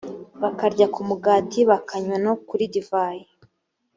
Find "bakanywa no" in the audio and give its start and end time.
1.69-2.33